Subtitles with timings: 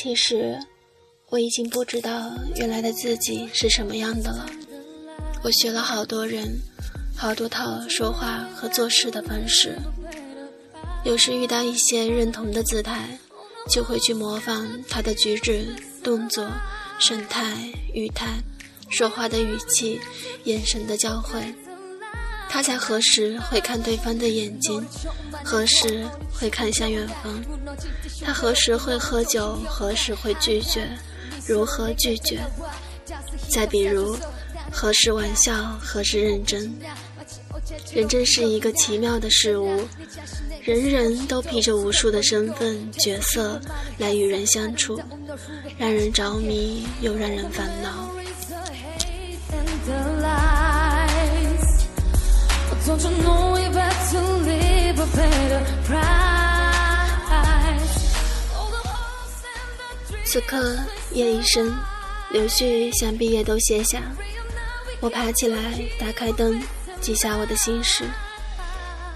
[0.00, 0.56] 其实，
[1.28, 4.46] 我已经不知道原来的自己是什么样的了。
[5.42, 6.60] 我学了好多人，
[7.16, 9.76] 好多套说话和做事的方式。
[11.04, 13.18] 有时遇到一些认同的姿态，
[13.68, 15.66] 就会去模仿他的举止、
[16.00, 16.48] 动作、
[17.00, 17.56] 神态、
[17.92, 18.40] 语态、
[18.88, 20.00] 说话的语气、
[20.44, 21.42] 眼神的交汇。
[22.48, 24.84] 他在何时会看对方的眼睛？
[25.44, 27.42] 何时会看向远方？
[28.22, 29.58] 他何时会喝酒？
[29.66, 30.88] 何时会拒绝？
[31.46, 32.40] 如何拒绝？
[33.48, 34.16] 再比如，
[34.72, 35.78] 何时玩笑？
[35.80, 36.74] 何时认真？
[37.92, 39.86] 人真是一个奇妙的事物，
[40.62, 43.60] 人人都披着无数的身份角色
[43.98, 45.00] 来与人相处，
[45.76, 48.07] 让人着迷又让人烦恼。
[60.24, 60.76] 此刻
[61.12, 61.72] 夜已深，
[62.30, 64.02] 柳絮想必也都歇下。
[65.00, 65.56] 我爬起来，
[65.98, 66.60] 打开灯，
[67.00, 68.04] 记下我的心事。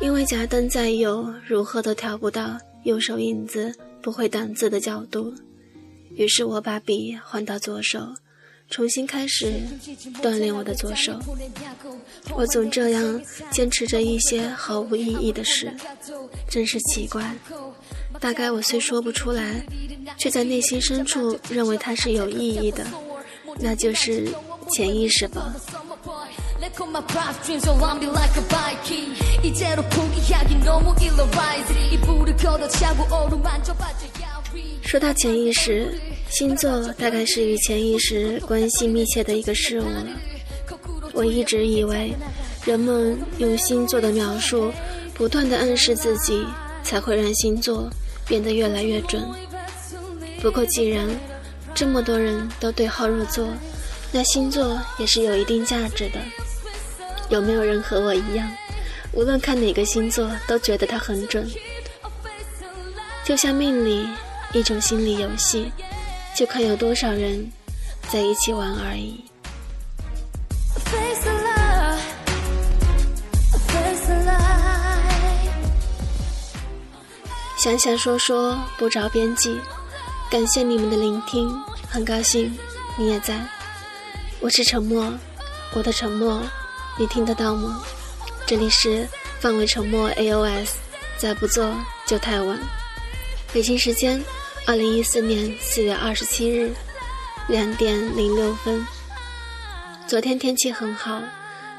[0.00, 5.34] 因为夹灯在右，如何都调不到右手影子不会挡字的角度，
[6.14, 8.14] 于是我把笔换到左手。
[8.70, 9.52] 重新开始
[10.22, 11.18] 锻炼我的左手，
[12.32, 15.74] 我总这样坚持着一些毫无意义的事，
[16.48, 17.34] 真是奇怪。
[18.20, 19.60] 大概我虽说不出来，
[20.16, 22.86] 却在内心深处认为它是有意义的，
[23.58, 24.28] 那就是
[24.70, 25.52] 潜意识吧。
[34.82, 35.98] 说到潜意识，
[36.30, 40.06] 星座大概是与潜意识关系密切的一个事物了。
[41.12, 42.14] 我一直以为，
[42.64, 44.72] 人们用星座的描述，
[45.12, 46.46] 不断的暗示自己，
[46.84, 47.90] 才会让星座
[48.26, 49.22] 变得越来越准。
[50.40, 51.08] 不过，既然
[51.74, 53.48] 这么多人都对号入座，
[54.12, 56.20] 那星座也是有一定价值的。
[57.28, 58.48] 有没有人和我一样，
[59.12, 61.48] 无论看哪个星座都觉得它很准？
[63.24, 64.06] 就像命理。
[64.52, 65.70] 一种心理游戏，
[66.40, 67.46] 就看有多少人
[68.08, 69.22] 在一起玩而已。
[77.58, 79.60] 想想说说不着边际，
[80.30, 81.54] 感谢你们的聆听，
[81.86, 82.56] 很高兴
[82.96, 83.38] 你也在。
[84.40, 85.12] 我是沉默，
[85.74, 86.40] 我的沉默
[86.98, 87.84] 你听得到吗？
[88.46, 89.06] 这里是
[89.40, 90.70] 范围沉默 AOS，
[91.18, 91.70] 再不做
[92.06, 92.58] 就太晚。
[93.52, 94.24] 北京时间。
[94.70, 96.72] 二零一四年四月二十七日
[97.48, 98.86] 两点零六分，
[100.06, 101.20] 昨天天气很好，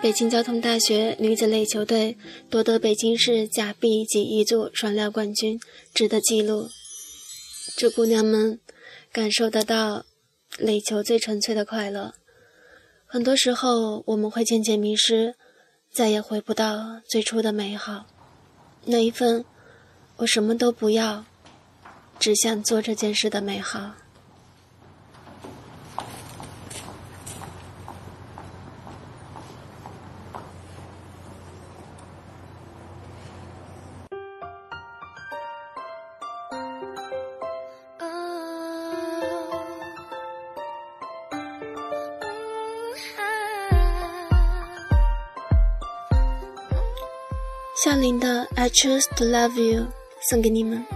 [0.00, 2.16] 北京交通大学女子垒球队
[2.48, 5.58] 夺得北京市甲 B 级一组双料冠军，
[5.92, 6.68] 值得记录。
[7.76, 8.60] 祝姑娘们
[9.10, 10.04] 感受得到
[10.56, 12.14] 垒球最纯粹的快乐。
[13.04, 15.34] 很多时候，我们会渐渐迷失，
[15.92, 18.06] 再也回不到最初的美好，
[18.84, 19.44] 那一份
[20.18, 21.24] 我什么都不要。
[22.18, 23.92] 只想做这件事的美好。
[47.86, 49.82] 夏林的《I Choose to Love You》
[50.28, 50.95] 送给你们。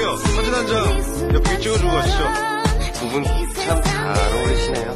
[0.00, 2.24] 저기요, 사진 한 장 옆에 찍어주고 가시죠.
[2.94, 3.24] 두 분
[3.54, 4.90] 참 잘 어울리시네요.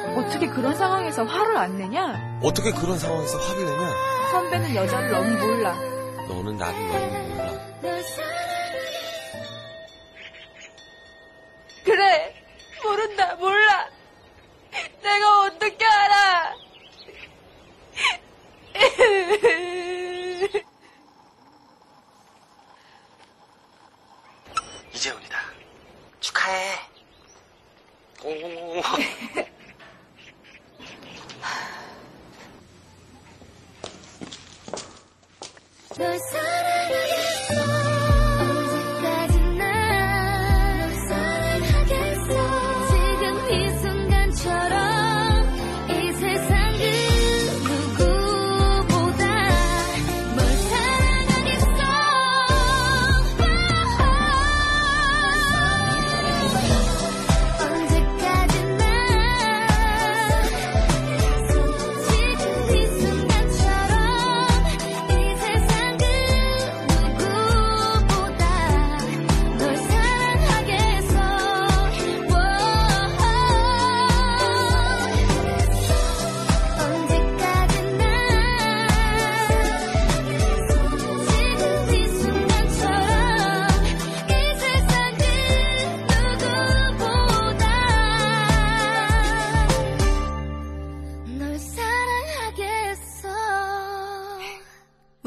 [0.00, 2.38] 음, 어떻게 그런 상황에서 화를 안 내냐?
[2.42, 3.90] 어떻게 그런 상황에서 화를 내냐?
[4.32, 5.97] 선배는 여자를 너무 몰라.
[6.28, 7.52] 너는 나를 너무 몰라.
[11.84, 12.34] 그래,
[12.82, 13.88] 모른다, 몰라.
[15.02, 15.84] 내가 어떻게
[35.98, 36.67] the sun.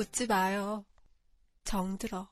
[0.02, 0.84] 웃지 마요.
[1.64, 2.28] 정들어.